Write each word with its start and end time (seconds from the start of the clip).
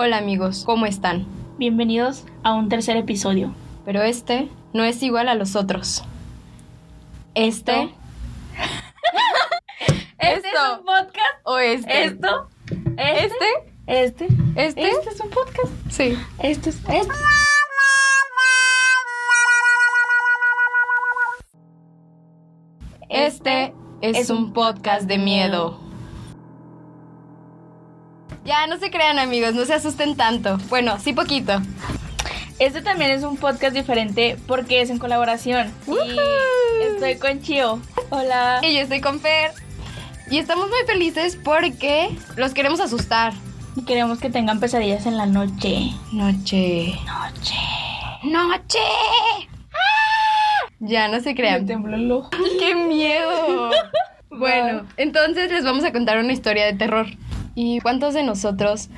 Hola 0.00 0.18
amigos, 0.18 0.62
¿cómo 0.64 0.86
están? 0.86 1.26
Bienvenidos 1.58 2.24
a 2.44 2.54
un 2.54 2.68
tercer 2.68 2.96
episodio. 2.96 3.52
Pero 3.84 4.00
este 4.00 4.48
no 4.72 4.84
es 4.84 5.02
igual 5.02 5.28
a 5.28 5.34
los 5.34 5.56
otros. 5.56 6.04
Este... 7.34 7.92
Este 10.20 10.48
es 10.50 10.54
un 10.78 10.84
podcast. 10.84 11.40
¿O 11.42 11.58
este? 11.58 12.04
Esto. 12.04 12.48
¿Este? 12.96 13.44
Este. 13.88 14.28
¿Este? 14.54 14.88
Este 14.88 15.10
es 15.10 15.20
un 15.20 15.30
podcast. 15.30 15.72
Sí. 15.90 16.16
Este 16.44 16.70
es. 16.70 16.76
Este. 23.08 23.74
Este 24.00 24.20
es, 24.20 24.30
un 24.30 24.52
podcast 24.52 25.08
de 25.08 25.18
miedo. 25.18 25.87
Ya, 28.48 28.66
no 28.66 28.78
se 28.78 28.90
crean 28.90 29.18
amigos, 29.18 29.52
no 29.54 29.66
se 29.66 29.74
asusten 29.74 30.16
tanto. 30.16 30.56
Bueno, 30.70 30.98
sí 30.98 31.12
poquito. 31.12 31.60
Este 32.58 32.80
también 32.80 33.10
es 33.10 33.22
un 33.22 33.36
podcast 33.36 33.74
diferente 33.74 34.38
porque 34.46 34.80
es 34.80 34.88
en 34.88 34.98
colaboración. 34.98 35.70
Y 35.86 36.82
estoy 36.82 37.16
con 37.18 37.42
Chio. 37.42 37.78
Hola. 38.08 38.60
Y 38.62 38.72
yo 38.74 38.80
estoy 38.80 39.02
con 39.02 39.20
Fer. 39.20 39.50
Y 40.30 40.38
estamos 40.38 40.68
muy 40.70 40.78
felices 40.86 41.38
porque 41.44 42.08
los 42.36 42.54
queremos 42.54 42.80
asustar. 42.80 43.34
Y 43.76 43.84
queremos 43.84 44.18
que 44.18 44.30
tengan 44.30 44.60
pesadillas 44.60 45.04
en 45.04 45.18
la 45.18 45.26
noche. 45.26 45.90
Noche. 46.12 46.94
Noche. 47.04 47.54
Noche. 48.24 48.78
¡Ah! 49.74 50.70
Ya, 50.80 51.08
no 51.08 51.20
se 51.20 51.30
Me 51.30 51.34
crean. 51.36 51.66
tembló 51.66 51.96
el 51.96 52.10
ojo. 52.10 52.30
¡Qué 52.58 52.74
miedo! 52.74 53.70
Bueno, 54.30 54.86
entonces 54.98 55.50
les 55.50 55.64
vamos 55.64 55.82
a 55.84 55.90
contar 55.92 56.18
una 56.18 56.32
historia 56.32 56.66
de 56.66 56.74
terror. 56.74 57.06
¿Y 57.60 57.80
cuántos 57.80 58.14
de 58.14 58.22
nosotros 58.22 58.88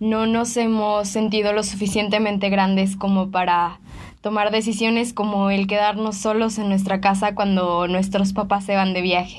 no 0.00 0.26
nos 0.26 0.56
hemos 0.56 1.06
sentido 1.06 1.52
lo 1.52 1.62
suficientemente 1.62 2.50
grandes 2.50 2.96
como 2.96 3.30
para 3.30 3.78
tomar 4.20 4.50
decisiones 4.50 5.12
como 5.12 5.48
el 5.50 5.68
quedarnos 5.68 6.16
solos 6.16 6.58
en 6.58 6.68
nuestra 6.68 7.00
casa 7.00 7.36
cuando 7.36 7.86
nuestros 7.86 8.32
papás 8.32 8.64
se 8.64 8.74
van 8.74 8.94
de 8.94 9.02
viaje? 9.02 9.38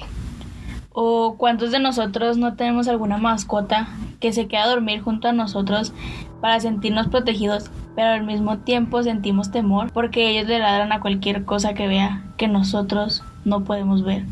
¿O 0.94 1.36
cuántos 1.38 1.72
de 1.72 1.80
nosotros 1.80 2.38
no 2.38 2.56
tenemos 2.56 2.88
alguna 2.88 3.17
mascota 3.17 3.89
que 4.22 4.31
se 4.31 4.48
queda 4.48 4.64
a 4.64 4.70
dormir 4.70 5.02
junto 5.02 5.28
a 5.28 5.33
nosotros 5.33 5.94
para 6.39 6.58
sentirnos 6.61 7.08
protegidos, 7.08 7.70
pero 7.94 8.11
al 8.11 8.23
mismo 8.23 8.59
tiempo 8.59 9.03
sentimos 9.03 9.52
temor 9.52 9.92
porque 9.92 10.30
ellos 10.30 10.48
le 10.48 10.59
ladran 10.59 10.94
a 10.94 11.02
cualquier 11.02 11.44
cosa 11.44 11.73
que 11.73 11.89
vea 11.89 12.23
que 12.38 12.48
nosotros 12.48 13.22
no 13.44 13.66
podemos 13.66 14.06
ver? 14.06 14.23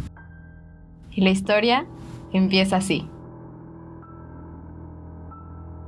Y 1.12 1.20
la 1.20 1.30
historia 1.30 1.86
empieza 2.32 2.78
así. 2.78 3.06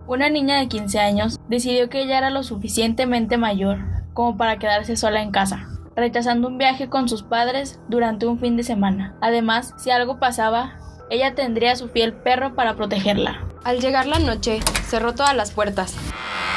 Una 0.07 0.29
niña 0.29 0.59
de 0.59 0.67
15 0.67 0.99
años 0.99 1.39
decidió 1.47 1.89
que 1.89 2.03
ella 2.03 2.19
era 2.19 2.29
lo 2.29 2.43
suficientemente 2.43 3.37
mayor 3.37 3.79
como 4.13 4.37
para 4.37 4.59
quedarse 4.59 4.95
sola 4.95 5.23
en 5.23 5.31
casa, 5.31 5.67
rechazando 5.95 6.47
un 6.47 6.59
viaje 6.59 6.89
con 6.89 7.09
sus 7.09 7.23
padres 7.23 7.79
durante 7.87 8.27
un 8.27 8.39
fin 8.39 8.55
de 8.55 8.61
semana. 8.61 9.15
Además, 9.19 9.73
si 9.77 9.89
algo 9.89 10.19
pasaba, 10.19 10.77
ella 11.09 11.33
tendría 11.33 11.71
a 11.71 11.75
su 11.75 11.89
fiel 11.89 12.13
perro 12.13 12.53
para 12.53 12.75
protegerla. 12.75 13.47
Al 13.63 13.79
llegar 13.79 14.05
la 14.05 14.19
noche, 14.19 14.59
cerró 14.87 15.15
todas 15.15 15.35
las 15.35 15.51
puertas 15.51 15.95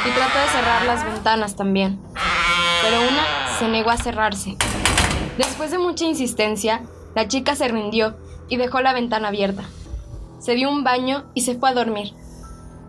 y 0.07 0.11
trató 0.11 0.39
de 0.39 0.49
cerrar 0.49 0.85
las 0.85 1.05
ventanas 1.07 1.57
también. 1.57 1.99
Pero 2.83 3.01
una 3.01 3.49
se 3.59 3.67
negó 3.67 3.89
a 3.89 3.97
cerrarse. 3.97 4.59
Después 5.39 5.71
de 5.71 5.78
mucha 5.78 6.05
insistencia, 6.05 6.83
la 7.15 7.28
chica 7.28 7.56
se 7.56 7.69
rindió 7.69 8.15
y 8.51 8.59
dejó 8.59 8.83
la 8.83 8.93
ventana 8.93 9.28
abierta. 9.28 9.65
Se 10.39 10.55
dio 10.55 10.69
un 10.69 10.84
baño 10.84 11.25
y 11.33 11.41
se 11.41 11.55
fue 11.55 11.71
a 11.71 11.75
dormir. 11.75 12.12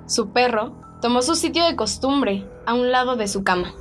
Su 0.09 0.31
perro 0.31 0.73
tomó 1.03 1.21
su 1.21 1.35
sitio 1.35 1.63
de 1.65 1.75
costumbre 1.75 2.43
a 2.65 2.73
un 2.73 2.91
lado 2.91 3.15
de 3.15 3.27
su 3.27 3.43
cama. 3.43 3.71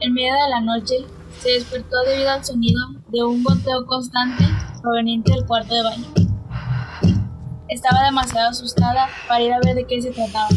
En 0.00 0.14
medio 0.14 0.32
de 0.32 0.48
la 0.48 0.60
noche, 0.62 1.04
se 1.40 1.50
despertó 1.50 1.94
debido 2.06 2.30
al 2.30 2.42
sonido 2.42 2.80
de 3.08 3.22
un 3.22 3.44
goteo 3.44 3.84
constante 3.84 4.44
proveniente 4.80 5.30
del 5.30 5.44
cuarto 5.44 5.74
de 5.74 5.82
baño. 5.82 6.06
Estaba 7.68 8.02
demasiado 8.02 8.48
asustada 8.48 9.08
para 9.28 9.42
ir 9.42 9.52
a 9.52 9.60
ver 9.62 9.74
de 9.74 9.86
qué 9.86 10.00
se 10.00 10.12
trataba. 10.12 10.48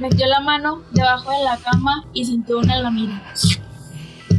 Metió 0.00 0.26
la 0.26 0.40
mano 0.40 0.82
debajo 0.90 1.30
de 1.30 1.44
la 1.44 1.56
cama 1.58 2.04
y 2.12 2.24
sintió 2.24 2.58
una 2.58 2.80
lamida. 2.80 3.22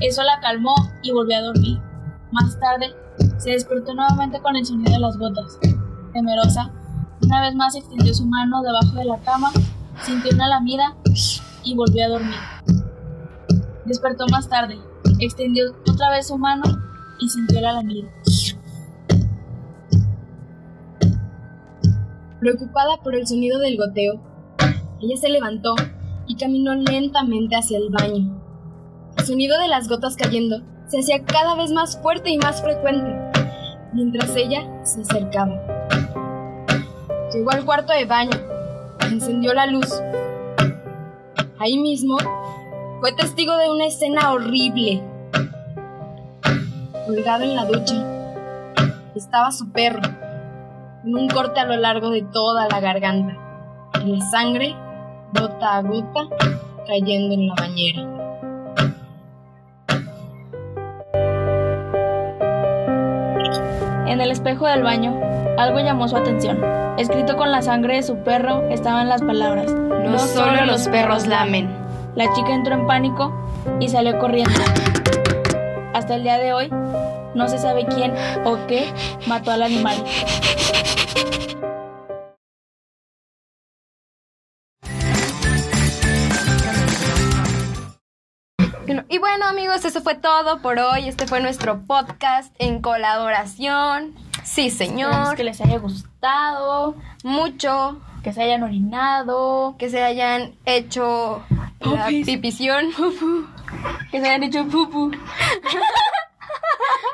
Eso 0.01 0.23
la 0.23 0.41
calmó 0.41 0.75
y 1.03 1.11
volvió 1.11 1.37
a 1.37 1.41
dormir. 1.41 1.79
Más 2.33 2.59
tarde, 2.59 2.93
se 3.37 3.51
despertó 3.51 3.93
nuevamente 3.93 4.41
con 4.41 4.57
el 4.57 4.65
sonido 4.65 4.91
de 4.91 4.99
las 4.99 5.17
gotas. 5.17 5.57
Temerosa, 6.11 6.69
una 7.29 7.41
vez 7.41 7.53
más 7.53 7.75
extendió 7.75 8.11
su 8.11 8.25
mano 8.25 8.63
debajo 8.63 8.97
de 8.97 9.05
la 9.05 9.19
cama, 9.19 9.51
sintió 10.01 10.33
una 10.33 10.47
lamida 10.47 10.95
y 11.63 11.75
volvió 11.75 12.03
a 12.05 12.09
dormir. 12.09 12.39
Despertó 13.85 14.25
más 14.31 14.49
tarde, 14.49 14.79
extendió 15.19 15.65
otra 15.87 16.09
vez 16.09 16.27
su 16.27 16.39
mano 16.39 16.63
y 17.19 17.29
sintió 17.29 17.61
la 17.61 17.73
lamida. 17.73 18.09
Preocupada 22.39 22.97
por 23.03 23.13
el 23.13 23.27
sonido 23.27 23.59
del 23.59 23.77
goteo, 23.77 24.19
ella 24.99 25.17
se 25.17 25.29
levantó 25.29 25.75
y 26.25 26.35
caminó 26.35 26.73
lentamente 26.73 27.55
hacia 27.55 27.77
el 27.77 27.89
baño. 27.89 28.41
El 29.17 29.25
sonido 29.25 29.59
de 29.59 29.67
las 29.67 29.87
gotas 29.87 30.15
cayendo 30.15 30.63
se 30.87 30.99
hacía 30.99 31.23
cada 31.25 31.53
vez 31.53 31.71
más 31.71 32.01
fuerte 32.01 32.31
y 32.31 32.39
más 32.39 32.59
frecuente, 32.59 33.15
mientras 33.93 34.35
ella 34.35 34.67
se 34.83 35.01
acercaba. 35.01 35.78
Llegó 37.33 37.51
al 37.51 37.63
cuarto 37.63 37.93
de 37.93 38.05
baño, 38.05 38.37
encendió 39.01 39.53
la 39.53 39.67
luz. 39.67 40.01
Ahí 41.59 41.77
mismo 41.77 42.17
fue 42.99 43.11
testigo 43.13 43.55
de 43.57 43.69
una 43.69 43.85
escena 43.85 44.31
horrible. 44.31 45.03
Colgado 47.05 47.43
en 47.43 47.55
la 47.55 47.65
ducha 47.65 47.95
estaba 49.15 49.51
su 49.51 49.71
perro, 49.71 50.01
con 51.03 51.15
un 51.15 51.27
corte 51.27 51.59
a 51.59 51.65
lo 51.65 51.75
largo 51.77 52.09
de 52.09 52.23
toda 52.23 52.67
la 52.67 52.79
garganta, 52.79 53.35
y 54.03 54.15
la 54.15 54.25
sangre, 54.25 54.75
gota 55.33 55.77
a 55.77 55.81
gota, 55.81 56.27
cayendo 56.87 57.35
en 57.35 57.47
la 57.47 57.53
bañera. 57.55 58.19
En 64.07 64.19
el 64.19 64.31
espejo 64.31 64.65
del 64.65 64.83
baño, 64.83 65.28
algo 65.59 65.79
llamó 65.79 66.07
su 66.07 66.15
atención. 66.15 66.63
Escrito 66.97 67.35
con 67.35 67.51
la 67.51 67.61
sangre 67.61 67.97
de 67.97 68.03
su 68.03 68.23
perro 68.23 68.67
estaban 68.69 69.09
las 69.09 69.21
palabras. 69.21 69.71
No 69.73 70.17
solo 70.17 70.65
los 70.65 70.87
perros 70.87 71.27
lamen. 71.27 71.69
La 72.15 72.33
chica 72.33 72.53
entró 72.53 72.73
en 72.73 72.87
pánico 72.87 73.33
y 73.79 73.89
salió 73.89 74.17
corriendo. 74.19 74.59
Hasta 75.93 76.15
el 76.15 76.23
día 76.23 76.37
de 76.37 76.53
hoy, 76.53 76.69
no 77.35 77.47
se 77.49 77.57
sabe 77.57 77.85
quién 77.85 78.13
o 78.45 78.57
qué 78.67 78.91
mató 79.27 79.51
al 79.51 79.63
animal. 79.63 79.97
Y 89.11 89.17
bueno 89.17 89.47
amigos, 89.47 89.83
eso 89.85 90.01
fue 90.01 90.15
todo 90.15 90.61
por 90.61 90.77
hoy. 90.77 91.07
Este 91.07 91.25
fue 91.25 91.41
nuestro 91.41 91.81
podcast 91.81 92.53
en 92.59 92.79
colaboración. 92.79 94.28
Sí, 94.43 94.67
Esperamos 94.67 94.97
señor. 94.97 95.35
que 95.35 95.43
les 95.43 95.61
haya 95.61 95.77
gustado, 95.77 96.95
Mucho. 97.23 97.99
que 98.23 98.33
se 98.33 98.41
hayan 98.43 98.63
orinado, 98.63 99.75
Que 99.77 99.89
se 99.89 100.03
hayan 100.03 100.53
hecho 100.65 101.43
la 101.81 102.07
pipición. 102.07 102.85
que 104.11 104.19
se 104.19 104.27
hayan 104.27 104.43
hecho 104.43 104.65
pupu. 104.67 105.11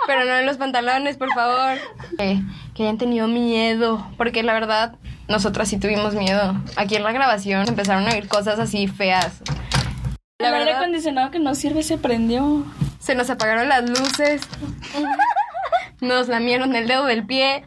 Pero 0.07 0.25
no 0.25 0.33
en 0.35 0.45
los 0.45 0.57
pantalones, 0.57 1.17
por 1.17 1.31
favor. 1.33 1.77
Que, 2.17 2.39
que 2.73 2.83
hayan 2.83 2.97
tenido 2.97 3.27
miedo. 3.27 4.05
Porque 4.17 4.43
la 4.43 4.53
verdad, 4.53 4.95
nosotras 5.27 5.67
sí 5.67 5.77
tuvimos 5.79 6.13
miedo. 6.13 6.55
Aquí 6.75 6.95
en 6.95 7.03
la 7.03 7.11
grabación 7.11 7.67
empezaron 7.67 8.07
a 8.07 8.11
oír 8.11 8.27
cosas 8.27 8.59
así 8.59 8.87
feas. 8.87 9.41
La 10.39 10.49
El 10.49 10.53
aire 10.53 10.65
verdad, 10.65 10.81
acondicionado 10.83 11.31
que 11.31 11.39
no 11.39 11.55
sirve 11.55 11.81
se 11.81 11.97
prendió. 11.97 12.63
se 12.99 13.15
nos 13.15 13.29
apagaron 13.29 13.67
las 13.69 13.89
luces. 13.89 14.41
Nos 16.01 16.27
lamieron 16.27 16.75
el 16.75 16.87
dedo 16.87 17.05
del 17.05 17.25
pie. 17.25 17.65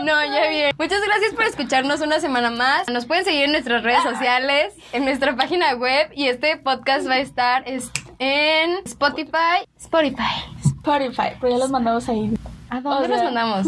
No, 0.00 0.24
ya 0.24 0.48
bien. 0.48 0.70
Muchas 0.78 1.00
gracias 1.04 1.34
por 1.34 1.44
escucharnos 1.44 2.00
una 2.00 2.20
semana 2.20 2.50
más. 2.50 2.88
Nos 2.88 3.06
pueden 3.06 3.24
seguir 3.24 3.44
en 3.44 3.52
nuestras 3.52 3.82
redes 3.82 4.02
sociales, 4.02 4.72
en 4.92 5.04
nuestra 5.04 5.36
página 5.36 5.74
web 5.74 6.10
y 6.14 6.28
este 6.28 6.56
podcast 6.56 7.08
va 7.08 7.14
a 7.14 7.18
estar 7.18 7.62
es- 7.68 7.90
en 8.18 8.78
Spotify. 8.86 9.66
Spotify. 9.78 10.22
Spotify, 10.64 11.36
pero 11.40 11.52
ya 11.52 11.58
los 11.58 11.70
mandamos 11.70 12.08
ahí. 12.08 12.32
¿A 12.70 12.80
dónde 12.80 13.04
O 13.04 13.06
sea- 13.06 13.08
los 13.08 13.24
mandamos? 13.24 13.66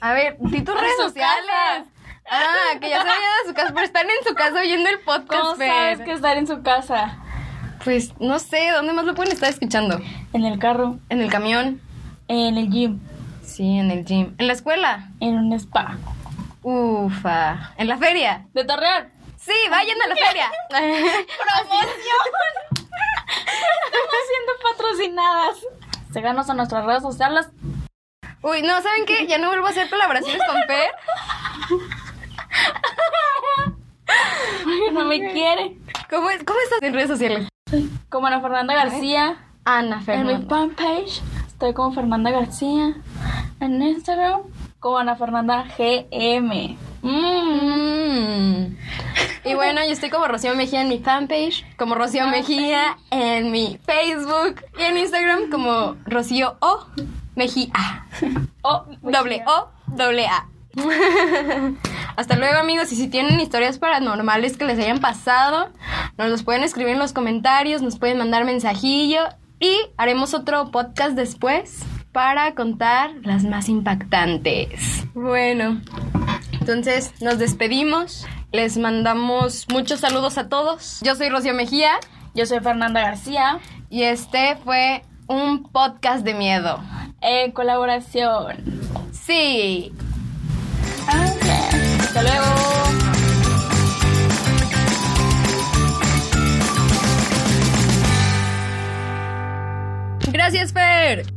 A 0.00 0.12
ver, 0.12 0.36
di 0.40 0.62
tus 0.62 0.74
redes 0.78 0.96
sociales. 0.98 1.46
casa. 1.48 1.84
Ah, 2.28 2.78
que 2.80 2.88
ya 2.90 2.98
se 3.02 3.06
vayan 3.08 3.22
a 3.44 3.48
su 3.48 3.54
casa, 3.54 3.72
pero 3.72 3.86
están 3.86 4.06
en 4.10 4.26
su 4.28 4.34
casa 4.34 4.58
oyendo 4.60 4.90
el 4.90 4.98
podcast. 5.00 5.40
¿Cómo 5.42 5.54
Fer. 5.54 5.68
sabes 5.70 6.00
que 6.00 6.12
estar 6.12 6.36
en 6.36 6.46
su 6.48 6.62
casa? 6.62 7.18
Pues 7.84 8.12
no 8.18 8.38
sé, 8.40 8.70
¿dónde 8.72 8.92
más 8.92 9.04
lo 9.04 9.14
pueden 9.14 9.32
estar 9.32 9.48
escuchando? 9.48 10.00
En 10.32 10.44
el 10.44 10.58
carro, 10.58 10.98
¿En 11.08 11.20
el 11.20 11.30
camión? 11.30 11.80
En 12.28 12.58
el 12.58 12.70
gym, 12.70 13.00
Sí, 13.44 13.78
en 13.78 13.90
el 13.90 14.04
gym. 14.04 14.34
¿En 14.38 14.46
la 14.48 14.52
escuela? 14.52 15.08
en 15.20 15.36
un 15.38 15.52
spa. 15.54 15.96
Ufa. 16.62 17.72
¿En 17.78 17.88
la 17.88 17.96
feria? 17.96 18.46
De 18.52 18.64
Torreón. 18.64 19.08
Sí, 19.38 19.52
vayan 19.70 19.96
a 20.02 20.06
la 20.08 20.16
feria. 20.16 20.50
¡Promoción! 20.68 22.22
Estamos 23.86 24.22
siendo 24.28 24.52
patrocinadas. 24.70 25.56
Síganos 26.12 26.50
a 26.50 26.54
nuestras 26.54 26.84
redes 26.84 27.02
sociales. 27.02 27.48
Uy, 28.42 28.62
no, 28.62 28.80
¿saben 28.82 29.06
qué? 29.06 29.26
Ya 29.26 29.38
no 29.38 29.48
vuelvo 29.48 29.66
a 29.66 29.70
hacer 29.70 29.88
colaboraciones 29.88 30.42
con 30.46 30.56
Fer. 30.66 30.90
No 34.92 35.04
me 35.04 35.18
quiere. 35.32 35.78
¿Cómo, 36.10 36.30
es- 36.30 36.42
¿Cómo 36.44 36.58
estás 36.60 36.82
en 36.82 36.94
redes 36.94 37.08
sociales? 37.08 37.48
Como 38.08 38.26
Ana 38.26 38.40
Fernanda 38.40 38.74
García. 38.74 39.36
Ana 39.64 39.94
En 39.96 39.98
mi 40.00 40.04
Fernanda. 40.04 40.48
fanpage 40.48 41.22
estoy 41.56 41.72
como 41.72 41.90
Fernanda 41.92 42.30
García. 42.30 42.94
En 43.60 43.80
Instagram 43.80 44.42
como 44.78 44.98
Ana 44.98 45.16
Fernanda 45.16 45.64
GM. 45.78 46.76
Mm. 47.00 48.76
Y 49.42 49.54
bueno, 49.54 49.80
yo 49.82 49.92
estoy 49.92 50.10
como 50.10 50.28
Rocío 50.28 50.54
Mejía 50.54 50.82
en 50.82 50.90
mi 50.90 50.98
fanpage, 50.98 51.64
como 51.78 51.94
Rocío 51.94 52.26
Mejía 52.26 52.98
en 53.10 53.50
mi 53.52 53.78
Facebook 53.86 54.62
y 54.78 54.82
en 54.82 54.98
Instagram 54.98 55.48
como 55.50 55.96
Rocío 56.04 56.58
O 56.60 56.88
Mejía. 57.36 58.06
Oh, 58.60 58.84
Doble 59.00 59.42
O, 59.46 59.68
doble 59.86 60.26
A. 60.26 60.48
Hasta 62.16 62.36
luego 62.36 62.58
amigos 62.58 62.92
y 62.92 62.96
si 62.96 63.08
tienen 63.08 63.40
historias 63.40 63.78
paranormales 63.78 64.58
que 64.58 64.66
les 64.66 64.78
hayan 64.78 65.00
pasado, 65.00 65.70
nos 66.18 66.28
los 66.28 66.42
pueden 66.42 66.64
escribir 66.64 66.92
en 66.92 66.98
los 66.98 67.14
comentarios, 67.14 67.80
nos 67.80 67.98
pueden 67.98 68.18
mandar 68.18 68.44
mensajillo 68.44 69.22
y 69.60 69.76
haremos 69.96 70.34
otro 70.34 70.70
podcast 70.70 71.14
después 71.16 71.80
para 72.12 72.54
contar 72.54 73.10
las 73.22 73.44
más 73.44 73.68
impactantes. 73.68 75.04
Bueno, 75.14 75.80
entonces 76.52 77.12
nos 77.20 77.38
despedimos, 77.38 78.26
les 78.52 78.78
mandamos 78.78 79.66
muchos 79.70 80.00
saludos 80.00 80.38
a 80.38 80.48
todos. 80.48 81.00
Yo 81.02 81.14
soy 81.14 81.28
Rocío 81.28 81.54
Mejía 81.54 81.92
Yo 82.34 82.46
soy 82.46 82.60
Fernanda 82.60 83.00
García. 83.00 83.58
y 83.90 84.02
este 84.02 84.56
fue 84.64 85.02
un 85.26 85.64
podcast 85.70 86.24
de 86.24 86.34
miedo. 86.34 86.80
En 87.20 87.52
colaboración. 87.52 88.56
Sí, 89.12 89.92
Hasta 91.08 92.22
luego. 92.22 92.45
Gracias 100.46 100.72
Fer. 100.72 101.35